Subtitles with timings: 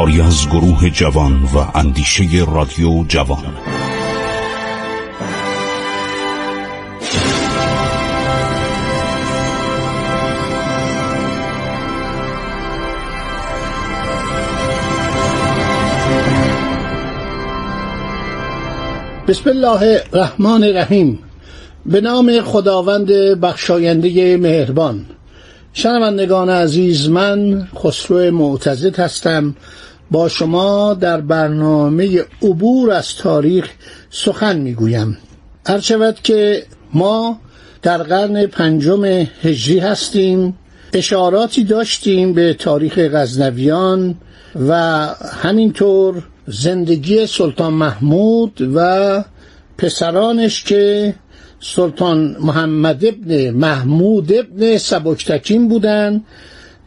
[0.00, 3.44] کاری از گروه جوان و اندیشه رادیو جوان.
[19.28, 21.18] بسم الله الرحمن الرحیم.
[21.86, 25.06] به نام خداوند بخشاینده مهربان.
[25.72, 29.54] شنوندگان عزیز من خسرو معتزد هستم
[30.10, 33.70] با شما در برنامه عبور از تاریخ
[34.10, 35.18] سخن می‌گویم.
[35.66, 37.38] هرچود که ما
[37.82, 39.04] در قرن پنجم
[39.42, 40.58] هجری هستیم
[40.92, 44.14] اشاراتی داشتیم به تاریخ غزنویان
[44.68, 44.74] و
[45.42, 49.24] همینطور زندگی سلطان محمود و
[49.78, 51.14] پسرانش که
[51.60, 56.24] سلطان محمد ابن محمود ابن سبکتکین بودند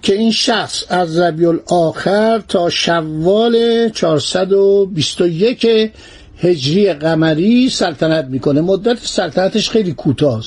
[0.04, 5.92] که این شخص از ربیع آخر تا شوال 421
[6.38, 8.62] هجری قمری سلطنت می‌کنه.
[8.62, 10.44] مدت سلطنتش خیلی کوتاه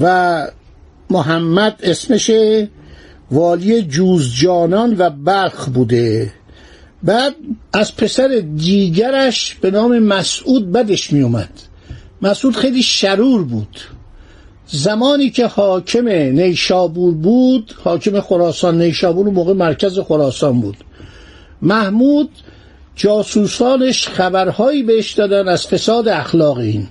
[0.00, 0.46] و
[1.10, 2.30] محمد اسمش
[3.30, 6.32] والی جوزجانان و بلخ بوده.
[7.02, 7.34] بعد
[7.72, 11.50] از پسر دیگرش به نام مسعود بدش می اومد
[12.22, 13.80] مسعود خیلی شرور بود.
[14.72, 20.76] زمانی که حاکم نیشابور بود حاکم خراسان نیشابور موقع مرکز خراسان بود.
[21.62, 22.30] محمود
[22.96, 26.88] جاسوسانش خبرهایی بهش دادن از فساد اخلاق این.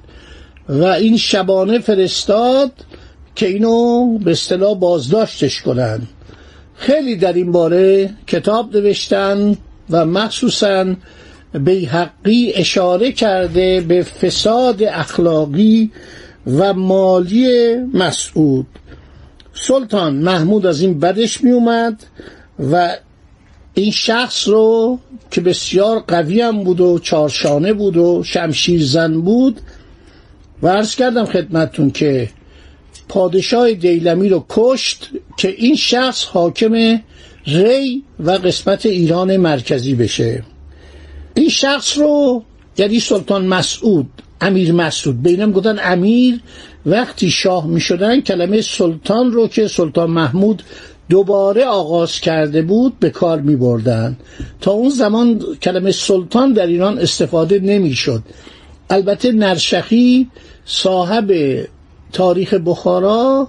[0.69, 2.71] و این شبانه فرستاد
[3.35, 6.01] که اینو به اصطلاح بازداشتش کنن.
[6.75, 9.57] خیلی در این باره کتاب نوشتن
[9.89, 10.95] و مخصوصا
[11.53, 15.91] بیحقی اشاره کرده به فساد اخلاقی
[16.47, 18.67] و مالی مسعود.
[19.53, 22.03] سلطان محمود از این بدش می اومد
[22.71, 22.95] و
[23.73, 24.99] این شخص رو
[25.31, 29.61] که بسیار قوی هم بود و چارشانه بود و شمشیر زن بود
[30.63, 32.29] و عرض کردم خدمتون که
[33.09, 37.01] پادشاه دیلمی رو کشت که این شخص حاکم
[37.47, 40.43] ری و قسمت ایران مرکزی بشه.
[41.33, 42.43] این شخص رو
[42.77, 44.09] یعنی سلطان مسعود
[44.41, 45.23] امیر مسعود.
[45.23, 46.39] بینم گفتن امیر
[46.85, 50.63] وقتی شاه می شدن کلمه سلطان رو که سلطان محمود
[51.09, 54.17] دوباره آغاز کرده بود به کار می بردن
[54.61, 58.23] تا اون زمان کلمه سلطان در ایران استفاده نمی شد
[58.89, 60.27] البته نرشخی
[60.65, 61.31] صاحب
[62.13, 63.47] تاریخ بخارا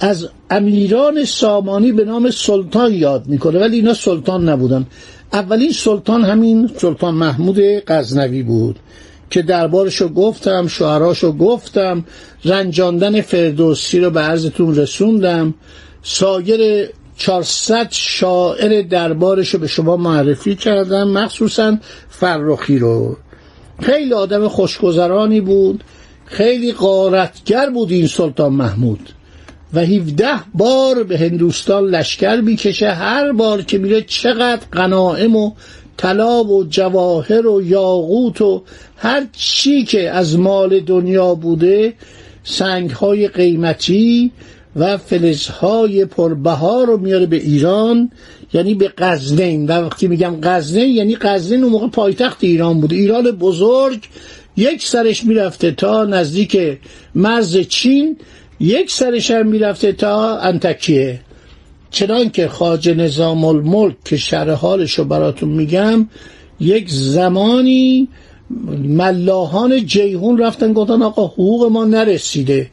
[0.00, 4.86] از امیران سامانی به نام سلطان یاد می‌کنه ولی اینا سلطان نبودن.
[5.32, 8.76] اولین سلطان همین سلطان محمود غزنوی بود.
[9.30, 12.04] که دربارشو گفتم شعراشو گفتم
[12.44, 15.54] رنجاندن فردوسی رو به عرضتون رسوندم.
[16.02, 23.16] سایر 400 شاعر دربارشو به شما معرفی کردم مخصوصا فرخی رو.
[23.80, 25.84] خیلی آدم خوشگذرانی بود
[26.24, 29.10] خیلی قارتگر بود این سلطان محمود.
[29.74, 35.52] و 17 بار به هندوستان لشکر می‌کشه هر بار که میره چقدر غنائم و
[35.96, 38.62] طلا و جواهر و یاقوت و
[38.96, 41.94] هر چی که از مال دنیا بوده
[42.44, 44.32] سنگ های قیمتی
[44.76, 48.10] و فلزهای پربها رو میاره به ایران
[48.52, 52.92] یعنی به قزنین و وقتی میگم قزنین یعنی قزنین اون موقع پایتخت ایران بود.
[52.92, 54.08] ایران بزرگ
[54.56, 56.78] یک سرش می‌رفته تا نزدیک
[57.14, 58.16] مرز چین
[58.60, 61.20] یک سرش هم می‌رفته تا انتکیه.
[61.94, 66.08] چنان که خاج نظام الملک که شرح حالش رو براتون میگم
[66.60, 68.08] یک زمانی
[68.84, 72.70] ملاحان جیهون رفتن گفتن آقا حقوق ما نرسیده.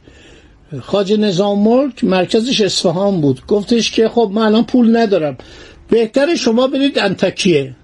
[0.80, 3.46] خاج نظام ملک مرکزش اصفهان بود.
[3.46, 5.36] گفتش که خب من الان پول ندارم.
[5.88, 7.74] بهتر شما برید انتکیه.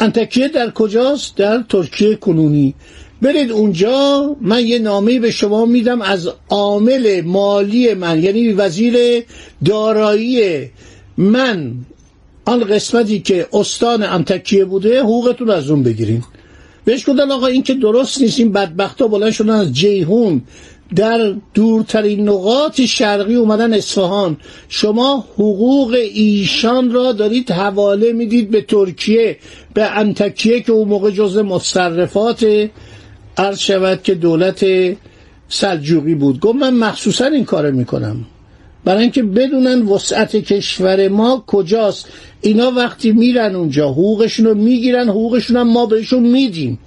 [0.00, 2.74] انتکیه در کجاست؟ در ترکیه کنونی.
[3.22, 9.24] برید اونجا من یه نامه به شما میدم از عامل مالی من یعنی وزیر
[9.64, 10.60] دارایی
[11.16, 11.74] من.
[12.44, 16.22] آن قسمتی که استان انتکیه بوده حقوقتون از اون بگیرین.
[16.84, 20.42] بهش گفتن آقا این که درست نیست این بدبختا بلند شدن از جیهون.
[20.96, 24.36] در دورترین نقاط شرقی اومدن اصفهان.
[24.68, 29.36] شما حقوق ایشان را دارید حواله می‌دید به ترکیه
[29.74, 32.68] به انتکیه که اون موقع جز مصرفات
[33.40, 34.66] عرض شود که دولت
[35.48, 36.40] سلجوقی بود.
[36.40, 38.16] گفت من مخصوصا این کار می‌کنم.
[38.84, 42.08] برای اینکه بدونن وسعت کشور ما کجاست.
[42.40, 46.78] اینا وقتی میرن اونجا حقوقشون رو می‌گیرن حقوقشون هم ما بهشون میدیم.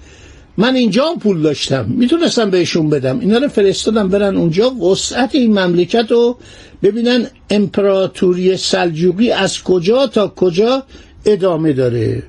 [0.57, 1.85] من اینجا پول داشتم.
[1.89, 3.19] می‌تونستم بهشون بدم.
[3.19, 4.69] اینا رو فرستادم برن اونجا.
[4.69, 6.37] وسعت این مملکت رو
[6.83, 10.83] ببینن امپراتوری سلجوقی از کجا تا کجا
[11.25, 12.23] ادامه داره.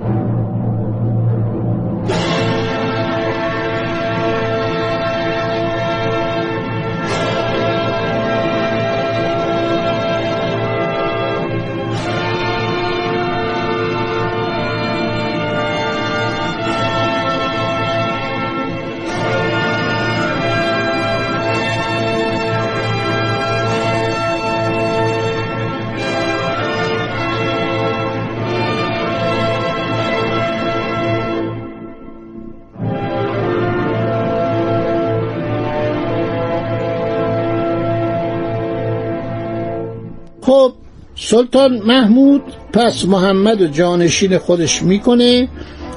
[41.35, 42.43] سلطان محمود
[42.73, 45.49] پس محمد و جانشین خودش می‌کنه.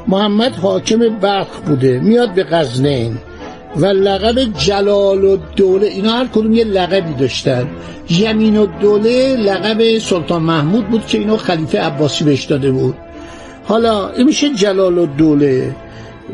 [0.07, 3.17] محمد حاکم بلخ بوده میاد به غزنین
[3.75, 7.67] و لقب جلال و دوله اینا هر کدوم یه لقبی داشتن.
[8.09, 12.95] یمین و دوله لقب سلطان محمود بود که اینو خلیفه عباسی بهش داده بود.
[13.63, 15.75] حالا این میشه جلال و دوله.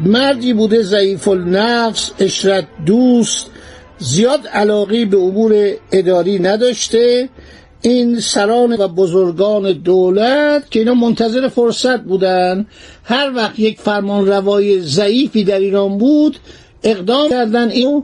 [0.05, 3.49] مردی بوده ضعیف النفس اشرت دوست
[3.97, 7.29] زیاد علاقی به امور اداری نداشته.
[7.85, 12.65] این سران و بزرگان دولت که اینا منتظر فرصت بودن.
[13.03, 16.37] هر وقت یک فرمان روای ضعیفی در ایران بود
[16.83, 18.03] اقدام کردن این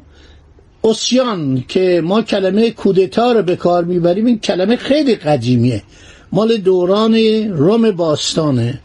[0.84, 5.84] اسیان که ما کلمه کودتا رو به کار می‌بریم این کلمه خیلی قدیمیه.
[6.32, 7.16] مال دوران
[7.50, 8.80] روم باستانه.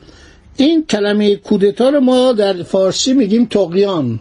[0.56, 4.20] این کلمه کودتا رو ما در فارسی میگیم تقیان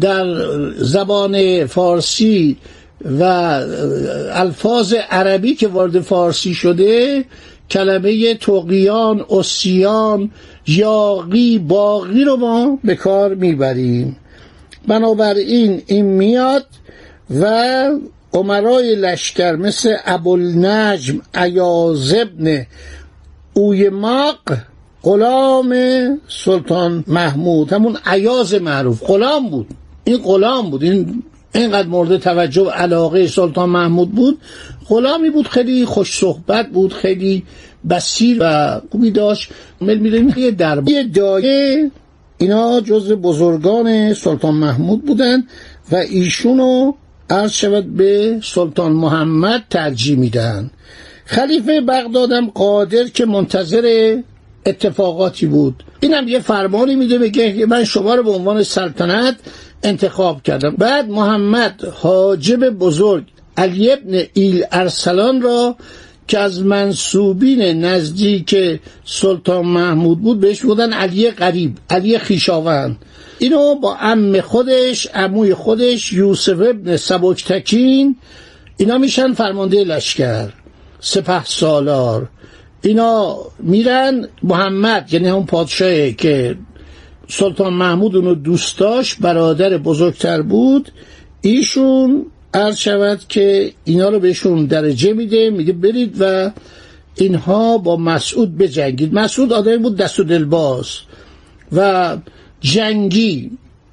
[0.00, 0.24] در
[0.72, 2.56] زبان فارسی
[3.04, 3.22] و
[4.32, 7.24] الفاظ عربی که وارد فارسی شده
[7.70, 10.30] کلمه تقیان اسیان
[10.66, 14.16] یاقی باقی رو ما به کار می‌بریم.
[14.88, 16.66] بنابراین این میاد
[17.40, 17.90] و
[18.32, 22.66] عمرای لشکر مثل ابوالنجم عیاز ابن
[23.54, 24.38] اویماق
[25.02, 25.74] غلام
[26.28, 29.66] سلطان محمود همون عیاز معروف غلام بود.
[30.04, 31.22] این غلام بود این
[31.54, 34.38] اینقدر مورد توجه علاقه سلطان محمود بود.
[34.88, 37.42] غلامی بود خیلی خوش صحبت بود خیلی
[37.90, 39.50] بسیر و خوبی داشت.
[39.80, 41.90] مل میریم یه دربار دایه
[42.38, 45.44] اینا جز بزرگان سلطان محمود بودن
[45.92, 46.92] و ایشونو
[47.30, 50.70] عرض شود به سلطان محمد ترجیح میدن.
[51.24, 54.16] خلیفه بغدادم قادر که منتظر
[54.66, 55.84] اتفاقاتی بود.
[56.00, 59.36] اینم یه فرمانی میده بگه من شما رو به عنوان سلطنت
[59.82, 60.70] انتخاب کردم.
[60.70, 63.24] بعد محمد حاجب بزرگ
[63.56, 65.76] علی ابن ایل ارسلان را
[66.28, 72.96] که از منصوبین نزدیک سلطان محمود بود بهش بودن علی قریب علی خیشاوند.
[73.38, 78.16] اینو با ام خودش عموی خودش یوسف ابن سبکتکین
[78.76, 80.48] اینا میشن فرمانده لشکر
[81.00, 82.28] سپه سالار.
[82.82, 86.56] اینا میرن محمد یعنی همون پادشاهی که
[87.28, 90.90] سلطان محمود اونو دوست داشت برادر بزرگتر بود
[91.40, 96.50] ایشون عرض شود که اینا رو بهشون درجه میده میگه برید و
[97.14, 99.14] اینها با مسعود بجنگید.
[99.14, 100.88] مسعود آدمی بود دست و دلباز
[101.72, 102.16] و
[102.60, 103.50] جنگی.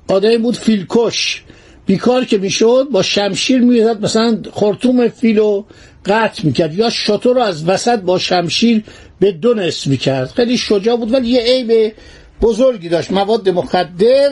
[0.08, 1.44] آدمی بود فیلکش.
[1.86, 5.64] بیکار که می‌شد با شمشیر می‌زد مثلا خرطوم فیلو
[6.06, 8.84] قطع می‌کرد یا شطور رو از وسط با شمشیر
[9.20, 10.30] به دو نصف می‌کرد.
[10.30, 11.94] خیلی شجاع بود ولی یه عیب
[12.42, 14.30] بزرگی داشت مواد مخدر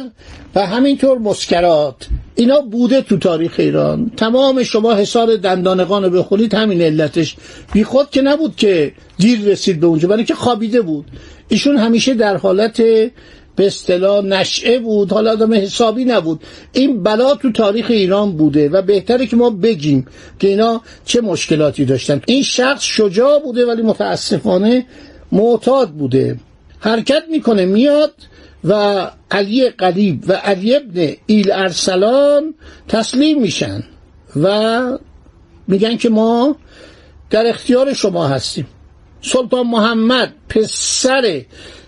[0.55, 2.07] و همینطور مسکرات.
[2.35, 4.11] اینا بوده تو تاریخ ایران.
[4.17, 7.35] تمام شما حسار دندانقان رو همین علتش.
[7.73, 11.05] بی خود که نبود که دیر رسید به اونجا برای که خوابیده بود.
[11.47, 12.81] ایشون همیشه در حالت
[13.55, 16.43] به اصطلاح نشعه بود حالا آدم حسابی نبود.
[16.71, 20.07] این بلا تو تاریخ ایران بوده و بهتره که ما بگیم
[20.39, 22.21] که اینا چه مشکلاتی داشتن.
[22.27, 24.85] این شخص شجاع بوده ولی متاسفانه
[25.31, 26.37] معتاد بوده.
[26.81, 28.13] حرکت می‌کنه میاد
[28.63, 32.53] و علی قلیب و علی ابن ایل ارسلان
[32.87, 33.83] تسلیم میشن
[34.35, 34.97] و
[35.67, 36.55] میگن که ما
[37.29, 38.67] در اختیار شما هستیم.
[39.21, 41.41] سلطان محمد پسر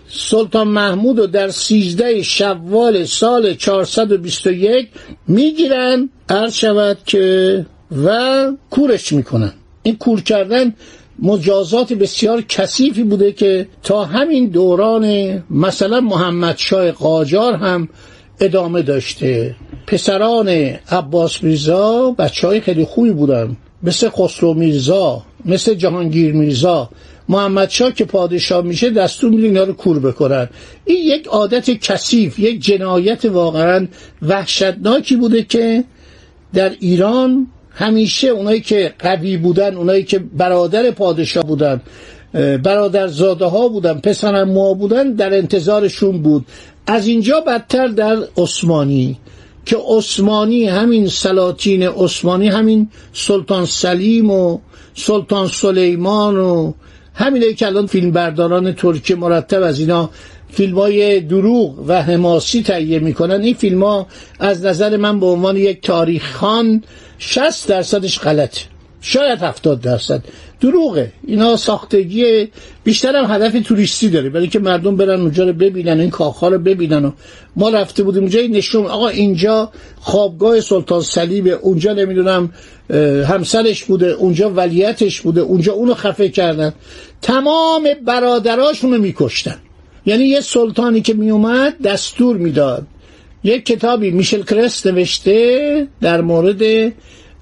[0.08, 4.88] سلطان محمود رو در سیزده شوال سال 421
[5.28, 7.66] می‌گیرن عرض شود که
[8.04, 9.52] و کورش می‌کنن.
[9.82, 10.74] این کور کردن
[11.22, 15.04] مجازات بسیار کثیفی بوده که تا همین دوران
[15.50, 17.88] مثلا محمد شای قاجار هم
[18.40, 19.54] ادامه داشته.
[19.86, 20.48] پسران
[20.90, 23.56] عباس میرزا بچه های خیلی خوبی بودن.
[23.82, 26.90] مثل خسرو میرزا مثل جهانگیر میرزا.
[27.28, 30.48] محمد شا که پادشاه میشه دستور میده اینا رو کور بکنن.
[30.84, 33.86] این یک عادت کثیف یک جنایت واقعا
[34.22, 35.84] وحشتناکی بوده که
[36.54, 41.80] در ایران همیشه اونایی که قوی بودن اونایی که برادر پادشاه بودن
[42.62, 46.46] برادر زاده ها بودن پسر ما بودن در انتظارشون بود.
[46.86, 49.18] از اینجا بدتر در عثمانی
[49.66, 54.58] که عثمانی همین سلاطین عثمانی همین سلطان سلیم و
[54.94, 56.72] سلطان سلیمان و
[57.14, 60.10] همینه که الان فیلم برداران ترکی مرتب از اینا
[60.50, 63.42] فیلم های دروغ و حماسی تهیه می‌کنن.
[63.42, 64.06] این فیلم ها
[64.38, 66.82] از نظر من به عنوان یک تاریخ خان
[67.26, 68.60] 60 درصدش غلطه.
[69.00, 70.24] شاید 70 درصد.
[70.60, 71.12] دروغه.
[71.26, 72.48] اینا ساختگی
[72.84, 74.30] بیشتر هم هدف توریستی داره.
[74.30, 77.10] برای که مردم برن اونجا رو ببینن این کاخها رو ببینن و
[77.56, 78.86] ما رفته بودیم اونجا نشون.
[78.86, 82.52] آقا اینجا خوابگاه سلطان سلیبه اونجا نمی‌دونم
[83.28, 86.72] همسرش بوده اونجا ولیتش بوده اونجا اونو خفه کردن.
[87.22, 89.56] تمام برادراشون رو میکشتن.
[90.06, 92.86] یعنی یه سلطانی که میومد دستور می‌داد.
[93.44, 96.92] یک کتابی میشل کرست نوشته در مورد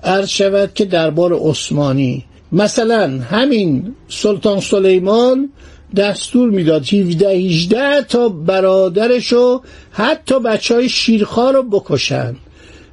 [0.04, 2.24] عرض شود که دربار عثمانی.
[2.52, 5.52] مثلا همین سلطان سلیمان
[5.96, 9.60] دستور می‌داد 17 18 تا برادرشو
[9.92, 12.36] حتی بچه های شیرخواه رو بکشن.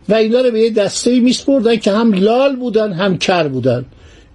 [0.10, 3.86] و اینا رو به یه دسته میسپردن که هم لال بودن هم کر بودن.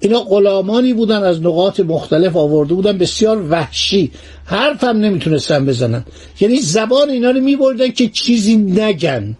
[0.04, 4.10] اینا غلامانی بودن از نقاط مختلف آورده بودن بسیار وحشی.
[4.44, 6.04] حرف هم نمی‌تونستن بزنن.
[6.40, 9.36] یعنی زبان اینا رو میبردن که چیزی نگن.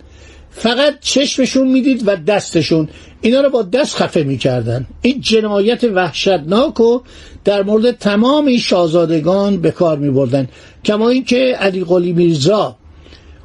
[0.51, 2.89] فقط چشمشون می‌دید و دستشون.
[3.21, 4.87] اینا رو با دست خفه می‌کردن.
[5.03, 7.01] این جنایت وحشتناک و
[7.45, 10.49] در مورد تمام این شاهزادگان به کار میبردن.
[10.85, 12.77] کما اینکه علی قلی میرزا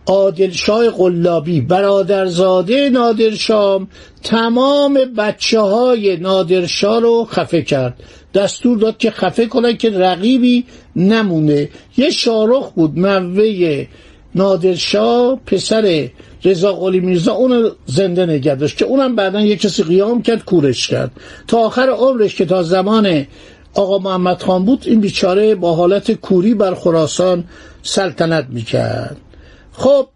[0.10, 3.88] عادلشاه قلابی برادرزاده نادرشام
[4.24, 8.04] تمام بچه های نادرشاه رو خفه کرد.
[8.34, 11.70] دستور داد که خفه کنن که رقیبی نمونه.
[11.98, 13.88] یه شارخ بود موه
[14.36, 16.10] نادرشاه پسر
[16.44, 20.88] رضا قلی میرزا اون زنده نگه داشت که اونم بعدا یه کسی قیام کرد کورش
[20.88, 21.12] کرد.
[21.48, 23.26] تا آخر عمرش که تا زمان
[23.74, 27.44] آقا محمد خان بود این بیچاره با حالت کوری بر خراسان
[27.84, 29.18] سلطنت می‌کرد.
[29.80, 30.08] خب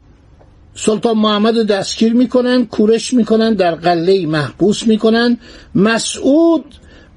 [0.76, 5.38] سلطان محمد دستگیر می‌کنن کورش می‌کنن در قله محبوس می‌کنن.
[5.76, 6.66] مسعود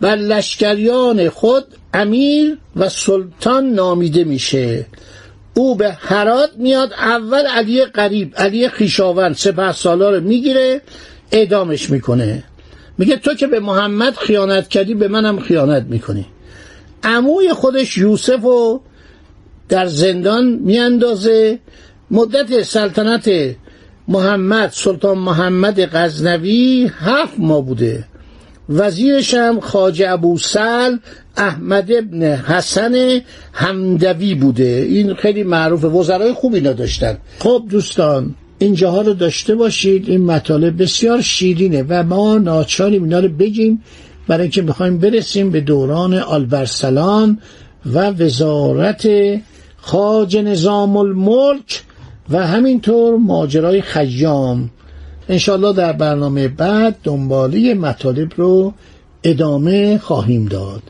[0.01, 4.87] و لشکریان خود امیر و سلطان نامیده میشه.
[5.55, 10.81] او به هرات میاد اول علی قریب علی خیشاوند سپه سالار رو می‌گیره
[11.33, 12.45] اعدامش می‌کنه.
[12.99, 16.27] میگه تو که به محمد خیانت کردی به منم خیانت می‌کنی.
[17.03, 18.81] عموی خودش یوسف رو
[19.69, 21.59] در زندان میاندازه.
[22.11, 23.31] مدت سلطنت
[24.09, 28.05] محمد سلطان محمد غزنوی هفت ماه بوده.
[28.69, 30.97] وزیرش هم خاجه ابو سل
[31.37, 33.21] احمد ابن حسن
[33.53, 34.87] همدوی بوده.
[34.89, 37.19] این خیلی معروفه وزرای خوب اینا داشتن.
[37.39, 40.09] خب دوستان اینجاها رو داشته باشید.
[40.09, 43.83] این مطالب بسیار شیرینه و ما ناچاریم اینا رو بگیم.
[44.29, 47.39] برای اینکه می‌خوایم برسیم به دوران آلبرسلان
[47.87, 49.09] و وزارت
[49.77, 51.83] خاج نظام الملک.
[52.31, 54.71] و همینطور ماجرای خیام.
[55.29, 58.75] انشالله در برنامه بعد دنباله مطالب رو
[59.25, 60.83] ادامه خواهیم داد.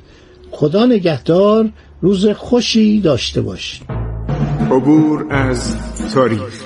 [0.50, 3.82] خدا نگهدار روز خوشی داشته باشید.
[4.70, 5.76] عبور از
[6.14, 6.65] تاریخ.